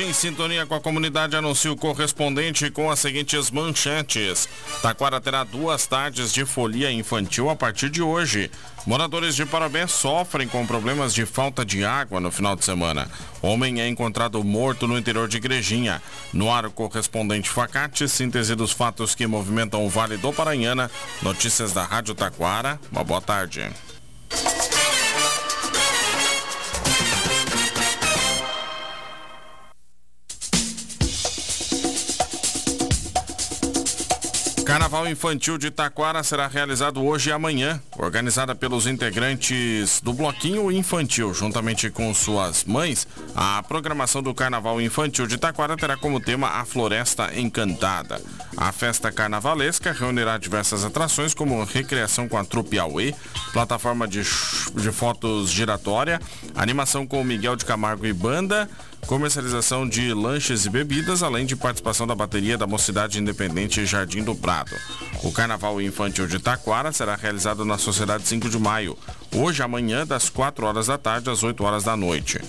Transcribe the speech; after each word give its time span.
Em 0.00 0.12
sintonia 0.12 0.64
com 0.64 0.76
a 0.76 0.80
comunidade 0.80 1.34
anuncia 1.34 1.72
o 1.72 1.76
correspondente 1.76 2.70
com 2.70 2.88
as 2.88 3.00
seguintes 3.00 3.50
manchetes. 3.50 4.48
Taquara 4.80 5.20
terá 5.20 5.42
duas 5.42 5.88
tardes 5.88 6.32
de 6.32 6.44
folia 6.44 6.92
infantil 6.92 7.50
a 7.50 7.56
partir 7.56 7.90
de 7.90 8.00
hoje. 8.00 8.48
Moradores 8.86 9.34
de 9.34 9.44
Parabé 9.44 9.88
sofrem 9.88 10.46
com 10.46 10.64
problemas 10.64 11.12
de 11.12 11.26
falta 11.26 11.64
de 11.64 11.84
água 11.84 12.20
no 12.20 12.30
final 12.30 12.54
de 12.54 12.64
semana. 12.64 13.10
Homem 13.42 13.80
é 13.80 13.88
encontrado 13.88 14.42
morto 14.44 14.86
no 14.86 14.96
interior 14.96 15.26
de 15.26 15.38
Igrejinha. 15.38 16.00
No 16.32 16.48
ar, 16.48 16.64
o 16.64 16.70
correspondente 16.70 17.50
Facate, 17.50 18.08
síntese 18.08 18.54
dos 18.54 18.70
fatos 18.70 19.16
que 19.16 19.26
movimentam 19.26 19.84
o 19.84 19.90
Vale 19.90 20.16
do 20.16 20.32
Paranhana. 20.32 20.88
Notícias 21.20 21.72
da 21.72 21.82
Rádio 21.82 22.14
Taquara. 22.14 22.78
Uma 22.92 23.02
boa 23.02 23.20
tarde. 23.20 23.68
Carnaval 34.68 35.08
Infantil 35.08 35.56
de 35.56 35.70
Taquara 35.70 36.22
será 36.22 36.46
realizado 36.46 37.02
hoje 37.02 37.30
e 37.30 37.32
amanhã, 37.32 37.80
organizada 37.96 38.54
pelos 38.54 38.86
integrantes 38.86 39.98
do 40.02 40.12
Bloquinho 40.12 40.70
Infantil, 40.70 41.32
juntamente 41.32 41.88
com 41.88 42.12
suas 42.12 42.64
mães. 42.64 43.08
A 43.34 43.62
programação 43.62 44.22
do 44.22 44.34
Carnaval 44.34 44.78
Infantil 44.78 45.26
de 45.26 45.38
Taquara 45.38 45.74
terá 45.74 45.96
como 45.96 46.20
tema 46.20 46.48
a 46.48 46.66
Floresta 46.66 47.34
Encantada. 47.34 48.20
A 48.58 48.70
festa 48.70 49.10
carnavalesca 49.10 49.90
reunirá 49.90 50.36
diversas 50.36 50.84
atrações 50.84 51.32
como 51.32 51.64
recreação 51.64 52.28
com 52.28 52.36
a 52.36 52.44
trupe 52.44 52.78
Aue, 52.78 53.14
plataforma 53.54 54.06
de, 54.06 54.20
de 54.20 54.92
fotos 54.92 55.50
giratória, 55.50 56.20
animação 56.54 57.06
com 57.06 57.24
Miguel 57.24 57.56
de 57.56 57.64
Camargo 57.64 58.04
e 58.04 58.12
banda, 58.12 58.68
comercialização 59.06 59.88
de 59.88 60.12
lanches 60.12 60.66
e 60.66 60.70
bebidas, 60.70 61.22
além 61.22 61.46
de 61.46 61.56
participação 61.56 62.06
da 62.06 62.14
bateria 62.14 62.58
da 62.58 62.66
Mocidade 62.66 63.18
Independente 63.18 63.84
Jardim 63.86 64.22
do 64.22 64.34
Prado. 64.34 64.74
O 65.22 65.32
Carnaval 65.32 65.80
Infantil 65.80 66.26
de 66.26 66.38
Taquara 66.38 66.92
será 66.92 67.16
realizado 67.16 67.64
na 67.64 67.78
Sociedade 67.78 68.26
5 68.26 68.48
de 68.48 68.58
Maio, 68.58 68.98
hoje 69.34 69.62
amanhã 69.62 70.06
das 70.06 70.28
4 70.28 70.66
horas 70.66 70.86
da 70.86 70.98
tarde 70.98 71.30
às 71.30 71.42
8 71.42 71.62
horas 71.64 71.84
da 71.84 71.96
noite. 71.96 72.40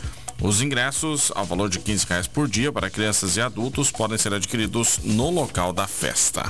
Os 0.41 0.61
ingressos, 0.61 1.31
ao 1.35 1.45
valor 1.45 1.69
de 1.69 1.79
15 1.79 2.05
reais 2.07 2.27
por 2.27 2.47
dia 2.47 2.71
para 2.71 2.89
crianças 2.89 3.35
e 3.35 3.41
adultos, 3.41 3.91
podem 3.91 4.17
ser 4.17 4.33
adquiridos 4.33 4.99
no 5.03 5.29
local 5.29 5.73
da 5.73 5.85
festa. 5.85 6.49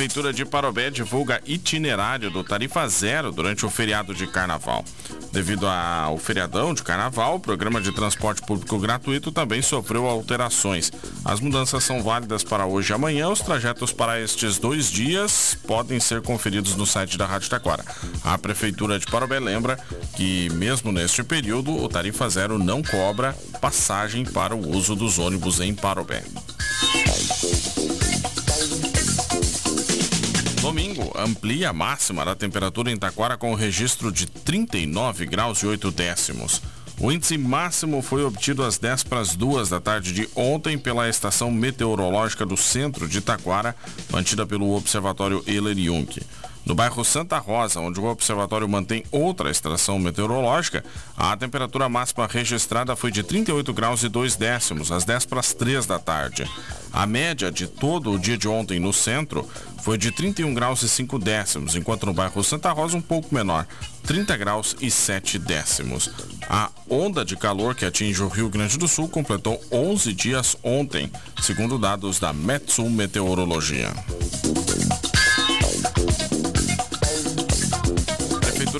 Prefeitura 0.00 0.32
de 0.32 0.46
Parobé 0.46 0.88
divulga 0.88 1.42
itinerário 1.44 2.30
do 2.30 2.42
Tarifa 2.42 2.88
Zero 2.88 3.30
durante 3.30 3.66
o 3.66 3.68
feriado 3.68 4.14
de 4.14 4.26
carnaval. 4.26 4.82
Devido 5.30 5.68
ao 5.68 6.16
feriadão 6.16 6.72
de 6.72 6.82
carnaval, 6.82 7.36
o 7.36 7.38
programa 7.38 7.82
de 7.82 7.92
transporte 7.92 8.40
público 8.40 8.78
gratuito 8.78 9.30
também 9.30 9.60
sofreu 9.60 10.06
alterações. 10.06 10.90
As 11.22 11.38
mudanças 11.38 11.84
são 11.84 12.02
válidas 12.02 12.42
para 12.42 12.64
hoje 12.64 12.90
e 12.90 12.94
amanhã. 12.94 13.28
Os 13.28 13.40
trajetos 13.40 13.92
para 13.92 14.18
estes 14.18 14.56
dois 14.56 14.90
dias 14.90 15.54
podem 15.66 16.00
ser 16.00 16.22
conferidos 16.22 16.74
no 16.76 16.86
site 16.86 17.18
da 17.18 17.26
Rádio 17.26 17.50
Taquara. 17.50 17.84
A 18.24 18.38
Prefeitura 18.38 18.98
de 18.98 19.04
Parobé 19.04 19.38
lembra 19.38 19.78
que, 20.16 20.48
mesmo 20.54 20.90
neste 20.92 21.22
período, 21.22 21.76
o 21.76 21.86
Tarifa 21.90 22.26
Zero 22.30 22.58
não 22.58 22.82
cobra 22.82 23.36
passagem 23.60 24.24
para 24.24 24.56
o 24.56 24.74
uso 24.74 24.96
dos 24.96 25.18
ônibus 25.18 25.60
em 25.60 25.74
Parobé. 25.74 26.24
Domingo, 30.70 31.12
amplia 31.18 31.70
a 31.70 31.72
máxima 31.72 32.24
da 32.24 32.36
temperatura 32.36 32.92
em 32.92 32.96
Taquara 32.96 33.36
com 33.36 33.50
o 33.50 33.56
registro 33.56 34.12
de 34.12 34.24
39 34.24 35.26
graus 35.26 35.64
e 35.64 35.66
8 35.66 35.90
décimos. 35.90 36.62
O 37.00 37.10
índice 37.10 37.36
máximo 37.36 38.00
foi 38.00 38.22
obtido 38.22 38.62
às 38.62 38.78
10 38.78 39.02
para 39.02 39.18
as 39.18 39.34
2 39.34 39.68
da 39.68 39.80
tarde 39.80 40.12
de 40.12 40.28
ontem 40.32 40.78
pela 40.78 41.08
estação 41.08 41.50
meteorológica 41.50 42.46
do 42.46 42.56
centro 42.56 43.08
de 43.08 43.20
Taquara, 43.20 43.74
mantida 44.12 44.46
pelo 44.46 44.72
Observatório 44.72 45.42
Euler 45.44 45.76
Jung. 45.76 46.06
No 46.64 46.74
bairro 46.74 47.04
Santa 47.04 47.38
Rosa, 47.38 47.80
onde 47.80 47.98
o 47.98 48.04
observatório 48.04 48.68
mantém 48.68 49.02
outra 49.10 49.50
estação 49.50 49.98
meteorológica, 49.98 50.84
a 51.16 51.36
temperatura 51.36 51.88
máxima 51.88 52.26
registrada 52.26 52.94
foi 52.94 53.10
de 53.10 53.22
38 53.22 53.72
graus 53.72 54.02
e 54.02 54.08
2 54.08 54.36
décimos, 54.36 54.92
às 54.92 55.04
10 55.04 55.26
para 55.26 55.40
as 55.40 55.52
3 55.52 55.86
da 55.86 55.98
tarde. 55.98 56.48
A 56.92 57.06
média 57.06 57.50
de 57.50 57.66
todo 57.66 58.12
o 58.12 58.18
dia 58.18 58.36
de 58.36 58.46
ontem 58.46 58.78
no 58.78 58.92
centro 58.92 59.48
foi 59.82 59.96
de 59.96 60.10
31 60.12 60.52
graus 60.52 60.82
e 60.82 60.88
5 60.88 61.18
décimos, 61.18 61.74
enquanto 61.74 62.06
no 62.06 62.12
bairro 62.12 62.44
Santa 62.44 62.70
Rosa 62.70 62.96
um 62.96 63.00
pouco 63.02 63.34
menor, 63.34 63.66
30 64.04 64.36
graus 64.36 64.76
e 64.80 64.90
7 64.90 65.38
décimos. 65.38 66.10
A 66.48 66.70
onda 66.88 67.24
de 67.24 67.36
calor 67.36 67.74
que 67.74 67.84
atinge 67.84 68.22
o 68.22 68.28
Rio 68.28 68.48
Grande 68.48 68.78
do 68.78 68.86
Sul 68.86 69.08
completou 69.08 69.60
11 69.72 70.12
dias 70.12 70.56
ontem, 70.62 71.10
segundo 71.40 71.78
dados 71.78 72.18
da 72.18 72.32
Metsul 72.32 72.90
Meteorologia. 72.90 73.90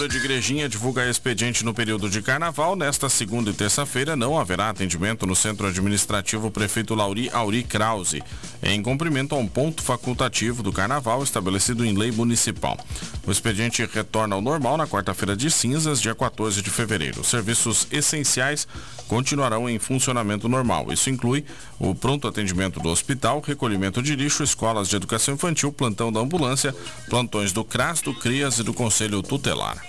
Prefeitura 0.00 0.09
de 0.09 0.16
Igrejinha 0.16 0.69
divulga 0.69 1.11
expediente 1.11 1.62
no 1.62 1.75
período 1.75 2.09
de 2.09 2.22
carnaval. 2.22 2.75
Nesta 2.75 3.11
segunda 3.11 3.50
e 3.50 3.53
terça-feira 3.53 4.16
não 4.16 4.38
haverá 4.38 4.71
atendimento 4.71 5.27
no 5.27 5.37
centro 5.37 5.66
administrativo 5.66 6.50
Prefeito 6.50 6.94
Lauri 6.94 7.28
Auri 7.31 7.62
Krause, 7.62 8.22
em 8.62 8.82
cumprimento 8.82 9.34
a 9.34 9.38
um 9.38 9.47
ponto 9.47 9.82
facultativo 9.82 10.62
do 10.62 10.72
carnaval 10.72 11.22
estabelecido 11.22 11.84
em 11.84 11.97
lei 11.97 12.10
municipal. 12.10 12.78
O 13.26 13.31
expediente 13.31 13.84
retorna 13.84 14.34
ao 14.34 14.43
normal 14.43 14.76
na 14.76 14.87
quarta-feira 14.87 15.37
de 15.37 15.50
cinzas, 15.50 16.00
dia 16.00 16.15
14 16.15 16.62
de 16.62 16.70
fevereiro. 16.70 17.25
Serviços 17.25 17.87
essenciais 17.91 18.66
continuarão 19.09 19.69
em 19.69 19.78
funcionamento 19.78 20.49
normal. 20.49 20.93
Isso 20.93 21.10
inclui 21.10 21.44
o 21.78 21.94
pronto 21.94 22.28
atendimento 22.28 22.81
do 22.81 22.88
hospital, 22.88 23.43
recolhimento 23.44 24.03
de 24.03 24.15
lixo, 24.15 24.43
escolas 24.43 24.88
de 24.88 24.97
educação 24.97 25.34
infantil, 25.34 25.72
plantão 25.72 26.12
da 26.12 26.20
ambulância, 26.20 26.75
plantões 27.09 27.53
do 27.53 27.65
CRAS, 27.65 28.00
do 28.00 28.15
CRIAS 28.15 28.59
e 28.59 28.62
do 28.62 28.72
Conselho 28.75 29.22
Tutelar. 29.22 29.82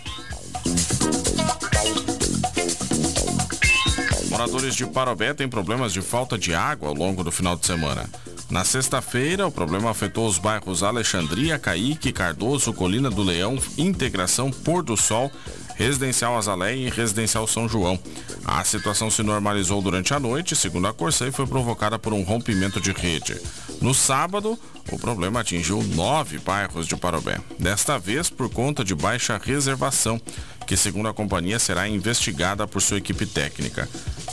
Moradores 4.41 4.75
de 4.75 4.87
Parobé 4.87 5.35
têm 5.35 5.47
problemas 5.47 5.93
de 5.93 6.01
falta 6.01 6.35
de 6.35 6.51
água 6.51 6.89
ao 6.89 6.95
longo 6.95 7.23
do 7.23 7.31
final 7.31 7.55
de 7.55 7.63
semana. 7.63 8.09
Na 8.49 8.63
sexta-feira, 8.63 9.45
o 9.45 9.51
problema 9.51 9.91
afetou 9.91 10.27
os 10.27 10.39
bairros 10.39 10.81
Alexandria, 10.81 11.59
Caíque, 11.59 12.11
Cardoso, 12.11 12.73
Colina 12.73 13.11
do 13.11 13.21
Leão, 13.21 13.59
Integração, 13.77 14.49
Pôr 14.49 14.81
do 14.81 14.97
Sol, 14.97 15.31
Residencial 15.75 16.35
Azalé 16.35 16.75
e 16.75 16.89
Residencial 16.89 17.45
São 17.45 17.69
João. 17.69 17.99
A 18.43 18.63
situação 18.63 19.11
se 19.11 19.21
normalizou 19.21 19.79
durante 19.79 20.11
a 20.11 20.19
noite, 20.19 20.55
segundo 20.55 20.87
a 20.87 20.93
Corsã, 20.93 21.27
e 21.27 21.31
foi 21.31 21.45
provocada 21.45 21.99
por 21.99 22.11
um 22.11 22.23
rompimento 22.23 22.81
de 22.81 22.91
rede. 22.91 23.39
No 23.79 23.93
sábado, 23.93 24.57
o 24.91 24.97
problema 24.97 25.41
atingiu 25.41 25.83
nove 25.83 26.39
bairros 26.39 26.87
de 26.87 26.95
Parobé. 26.95 27.39
Desta 27.59 27.99
vez, 27.99 28.27
por 28.27 28.49
conta 28.49 28.83
de 28.83 28.95
baixa 28.95 29.39
reservação, 29.41 30.19
que 30.65 30.75
segundo 30.75 31.09
a 31.09 31.13
companhia 31.13 31.59
será 31.59 31.87
investigada 31.87 32.67
por 32.67 32.81
sua 32.81 32.97
equipe 32.97 33.25
técnica. 33.25 33.87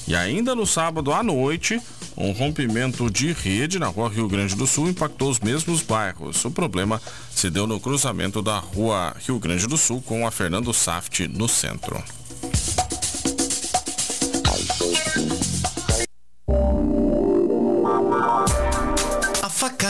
E 0.08 0.16
ainda 0.16 0.55
no 0.55 0.66
sábado 0.66 1.12
à 1.12 1.22
noite, 1.22 1.78
um 2.16 2.32
rompimento 2.32 3.10
de 3.10 3.31
rede 3.31 3.78
na 3.78 3.88
rua 3.88 4.08
Rio 4.08 4.26
Grande 4.26 4.56
do 4.56 4.66
Sul 4.66 4.88
impactou 4.88 5.28
os 5.28 5.38
mesmos 5.38 5.82
bairros. 5.82 6.43
O 6.46 6.50
problema 6.50 6.99
se 7.31 7.50
deu 7.50 7.66
no 7.66 7.78
cruzamento 7.78 8.40
da 8.40 8.58
rua 8.58 9.14
Rio 9.26 9.38
Grande 9.38 9.66
do 9.66 9.76
Sul 9.76 10.00
com 10.00 10.26
a 10.26 10.31
Fernando 10.31 10.72
Saft 10.72 11.28
no 11.28 11.46
centro. 11.46 12.02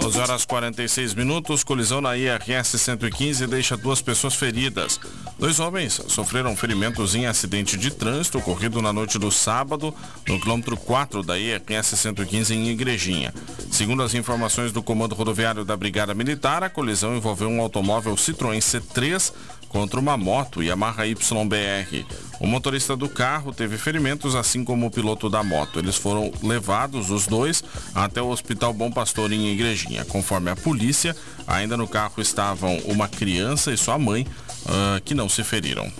12 0.00 0.18
horas 0.18 0.44
46 0.46 1.12
minutos, 1.12 1.62
colisão 1.62 2.00
na 2.00 2.16
IRS 2.16 2.78
115 2.78 3.46
deixa 3.46 3.76
duas 3.76 4.00
pessoas 4.00 4.34
feridas. 4.34 4.98
Dois 5.38 5.60
homens 5.60 6.00
sofreram 6.08 6.56
ferimentos 6.56 7.14
em 7.14 7.26
acidente 7.26 7.76
de 7.76 7.90
trânsito 7.90 8.38
ocorrido 8.38 8.80
na 8.80 8.94
noite 8.94 9.18
do 9.18 9.30
sábado, 9.30 9.94
no 10.26 10.40
quilômetro 10.40 10.74
4 10.74 11.22
da 11.22 11.38
IRS 11.38 11.98
115 11.98 12.54
em 12.54 12.70
Igrejinha. 12.70 13.34
Segundo 13.70 14.02
as 14.02 14.14
informações 14.14 14.72
do 14.72 14.82
Comando 14.82 15.14
Rodoviário 15.14 15.66
da 15.66 15.76
Brigada 15.76 16.14
Militar, 16.14 16.64
a 16.64 16.70
colisão 16.70 17.14
envolveu 17.14 17.50
um 17.50 17.60
automóvel 17.60 18.14
Citroën 18.14 18.58
C3 18.58 19.32
contra 19.70 19.98
uma 19.98 20.16
moto 20.16 20.62
Yamaha 20.62 21.06
YBR. 21.06 22.04
O 22.40 22.46
motorista 22.46 22.96
do 22.96 23.08
carro 23.08 23.54
teve 23.54 23.78
ferimentos, 23.78 24.34
assim 24.34 24.64
como 24.64 24.86
o 24.86 24.90
piloto 24.90 25.30
da 25.30 25.42
moto. 25.42 25.78
Eles 25.78 25.96
foram 25.96 26.32
levados, 26.42 27.10
os 27.10 27.26
dois, 27.26 27.62
até 27.94 28.20
o 28.20 28.28
Hospital 28.28 28.74
Bom 28.74 28.90
Pastor 28.90 29.32
em 29.32 29.52
Igrejinha. 29.52 30.04
Conforme 30.04 30.50
a 30.50 30.56
polícia, 30.56 31.16
ainda 31.46 31.76
no 31.76 31.86
carro 31.86 32.20
estavam 32.20 32.78
uma 32.84 33.08
criança 33.08 33.72
e 33.72 33.76
sua 33.76 33.98
mãe, 33.98 34.26
uh, 34.66 35.00
que 35.04 35.14
não 35.14 35.28
se 35.28 35.44
feriram. 35.44 35.90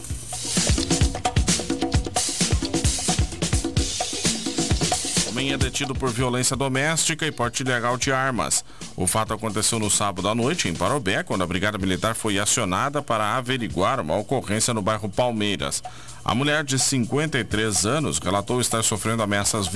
Homem 5.29 5.53
é 5.53 5.57
detido 5.57 5.95
por 5.95 6.11
violência 6.11 6.57
doméstica 6.57 7.25
e 7.25 7.31
porte 7.31 7.63
ilegal 7.63 7.97
de 7.97 8.11
armas. 8.11 8.65
O 9.01 9.07
fato 9.07 9.33
aconteceu 9.33 9.79
no 9.79 9.91
sábado 9.91 10.29
à 10.29 10.35
noite, 10.35 10.69
em 10.69 10.75
Parobé, 10.75 11.23
quando 11.23 11.43
a 11.43 11.47
Brigada 11.47 11.79
Militar 11.79 12.15
foi 12.15 12.39
acionada 12.39 13.01
para 13.01 13.35
averiguar 13.35 13.99
uma 13.99 14.15
ocorrência 14.15 14.75
no 14.75 14.83
bairro 14.83 15.09
Palmeiras. 15.09 15.83
A 16.23 16.35
mulher 16.35 16.63
de 16.63 16.79
53 16.79 17.87
anos 17.87 18.19
relatou 18.19 18.61
estar 18.61 18.83
sofrendo 18.83 19.23
ameaças 19.23 19.67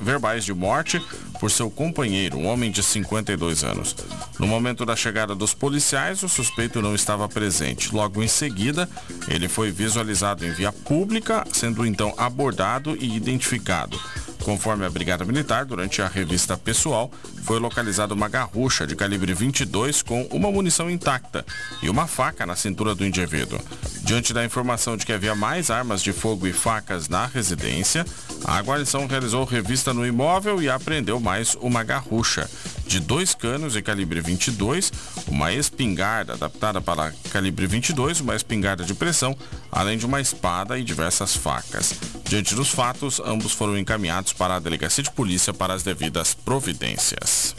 verbais 0.00 0.44
de 0.44 0.54
morte 0.54 1.02
por 1.40 1.50
seu 1.50 1.68
companheiro, 1.68 2.38
um 2.38 2.46
homem 2.46 2.70
de 2.70 2.80
52 2.80 3.64
anos. 3.64 3.96
No 4.38 4.46
momento 4.46 4.86
da 4.86 4.94
chegada 4.94 5.34
dos 5.34 5.52
policiais, 5.52 6.22
o 6.22 6.28
suspeito 6.28 6.80
não 6.80 6.94
estava 6.94 7.28
presente. 7.28 7.92
Logo 7.92 8.22
em 8.22 8.28
seguida, 8.28 8.88
ele 9.26 9.48
foi 9.48 9.72
visualizado 9.72 10.46
em 10.46 10.52
via 10.52 10.70
pública, 10.70 11.44
sendo 11.52 11.84
então 11.84 12.14
abordado 12.16 12.96
e 12.96 13.16
identificado. 13.16 14.00
Conforme 14.48 14.86
a 14.86 14.88
Brigada 14.88 15.26
Militar, 15.26 15.66
durante 15.66 16.00
a 16.00 16.08
revista 16.08 16.56
pessoal, 16.56 17.10
foi 17.44 17.58
localizada 17.58 18.14
uma 18.14 18.30
garrucha 18.30 18.86
de 18.86 18.96
calibre 18.96 19.34
22 19.34 20.00
com 20.00 20.22
uma 20.30 20.50
munição 20.50 20.88
intacta 20.88 21.44
e 21.82 21.90
uma 21.90 22.06
faca 22.06 22.46
na 22.46 22.56
cintura 22.56 22.94
do 22.94 23.04
indivíduo. 23.04 23.60
Diante 24.04 24.32
da 24.32 24.42
informação 24.42 24.96
de 24.96 25.04
que 25.04 25.12
havia 25.12 25.34
mais 25.34 25.70
armas 25.70 26.02
de 26.02 26.14
fogo 26.14 26.46
e 26.46 26.52
facas 26.54 27.10
na 27.10 27.26
residência, 27.26 28.06
a 28.42 28.58
guarnição 28.62 29.06
realizou 29.06 29.44
revista 29.44 29.92
no 29.92 30.06
imóvel 30.06 30.62
e 30.62 30.70
apreendeu 30.70 31.20
mais 31.20 31.54
uma 31.56 31.84
garrucha 31.84 32.48
de 32.88 33.00
dois 33.00 33.34
canos 33.34 33.74
de 33.74 33.82
calibre 33.82 34.20
22, 34.22 34.90
uma 35.28 35.52
espingarda 35.52 36.32
adaptada 36.32 36.80
para 36.80 37.12
calibre 37.30 37.66
22, 37.66 38.20
uma 38.20 38.34
espingarda 38.34 38.82
de 38.82 38.94
pressão, 38.94 39.36
além 39.70 39.98
de 39.98 40.06
uma 40.06 40.20
espada 40.20 40.78
e 40.78 40.82
diversas 40.82 41.36
facas. 41.36 41.94
Diante 42.24 42.54
dos 42.54 42.70
fatos, 42.70 43.20
ambos 43.24 43.52
foram 43.52 43.76
encaminhados 43.76 44.32
para 44.32 44.56
a 44.56 44.58
delegacia 44.58 45.04
de 45.04 45.10
polícia 45.10 45.52
para 45.52 45.74
as 45.74 45.82
devidas 45.82 46.32
providências. 46.34 47.54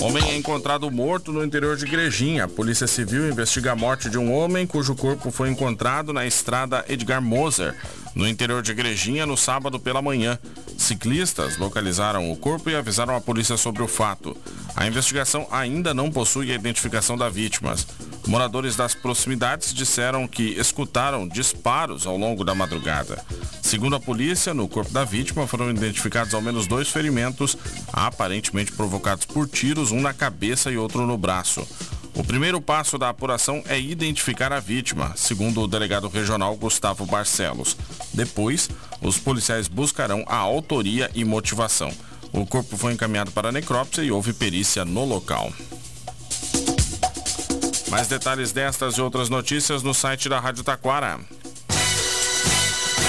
Homem 0.00 0.30
é 0.30 0.36
encontrado 0.36 0.88
morto 0.92 1.32
no 1.32 1.44
interior 1.44 1.76
de 1.76 1.84
Igrejinha. 1.84 2.44
A 2.44 2.48
Polícia 2.48 2.86
Civil 2.86 3.28
investiga 3.28 3.72
a 3.72 3.76
morte 3.76 4.08
de 4.08 4.16
um 4.16 4.32
homem 4.32 4.64
cujo 4.64 4.94
corpo 4.94 5.32
foi 5.32 5.50
encontrado 5.50 6.12
na 6.12 6.24
estrada 6.24 6.84
Edgar 6.88 7.20
Moser, 7.20 7.74
no 8.14 8.26
interior 8.26 8.62
de 8.62 8.70
Igrejinha, 8.70 9.26
no 9.26 9.36
sábado 9.36 9.80
pela 9.80 10.00
manhã. 10.00 10.38
Ciclistas 10.78 11.58
localizaram 11.58 12.30
o 12.30 12.36
corpo 12.36 12.70
e 12.70 12.74
avisaram 12.76 13.14
a 13.14 13.20
polícia 13.20 13.56
sobre 13.56 13.82
o 13.82 13.88
fato. 13.88 14.34
A 14.74 14.86
investigação 14.86 15.46
ainda 15.50 15.92
não 15.92 16.10
possui 16.10 16.50
a 16.50 16.54
identificação 16.54 17.18
da 17.18 17.28
vítima. 17.28 17.74
Moradores 18.26 18.76
das 18.76 18.94
proximidades 18.94 19.74
disseram 19.74 20.26
que 20.26 20.54
escutaram 20.58 21.26
disparos 21.26 22.06
ao 22.06 22.16
longo 22.16 22.44
da 22.44 22.54
madrugada. 22.54 23.22
Segundo 23.60 23.96
a 23.96 24.00
polícia, 24.00 24.54
no 24.54 24.68
corpo 24.68 24.92
da 24.92 25.04
vítima 25.04 25.46
foram 25.46 25.68
identificados 25.70 26.32
ao 26.32 26.40
menos 26.40 26.66
dois 26.66 26.88
ferimentos, 26.88 27.56
aparentemente 27.92 28.72
provocados 28.72 29.26
por 29.26 29.48
tiros, 29.48 29.90
um 29.90 30.00
na 30.00 30.14
cabeça 30.14 30.70
e 30.70 30.78
outro 30.78 31.06
no 31.06 31.18
braço. 31.18 31.66
O 32.18 32.24
primeiro 32.24 32.60
passo 32.60 32.98
da 32.98 33.08
apuração 33.08 33.62
é 33.68 33.78
identificar 33.78 34.52
a 34.52 34.58
vítima, 34.58 35.12
segundo 35.14 35.62
o 35.62 35.68
delegado 35.68 36.08
regional 36.08 36.56
Gustavo 36.56 37.06
Barcelos. 37.06 37.76
Depois, 38.12 38.68
os 39.00 39.16
policiais 39.16 39.68
buscarão 39.68 40.24
a 40.26 40.34
autoria 40.34 41.08
e 41.14 41.24
motivação. 41.24 41.92
O 42.32 42.44
corpo 42.44 42.76
foi 42.76 42.92
encaminhado 42.92 43.30
para 43.30 43.50
a 43.50 43.52
necrópsia 43.52 44.02
e 44.02 44.10
houve 44.10 44.32
perícia 44.32 44.84
no 44.84 45.04
local. 45.04 45.52
Mais 47.88 48.08
detalhes 48.08 48.50
destas 48.50 48.94
e 48.94 49.00
outras 49.00 49.28
notícias 49.28 49.84
no 49.84 49.94
site 49.94 50.28
da 50.28 50.40
Rádio 50.40 50.64
Taquara. 50.64 51.20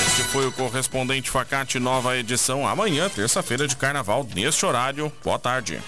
Este 0.07 0.21
foi 0.31 0.45
o 0.45 0.51
correspondente 0.51 1.31
Facate 1.31 1.79
Nova 1.79 2.15
Edição. 2.15 2.67
Amanhã, 2.67 3.09
terça-feira 3.09 3.67
de 3.67 3.75
carnaval, 3.75 4.25
neste 4.35 4.63
horário. 4.67 5.11
Boa 5.23 5.39
tarde. 5.39 5.81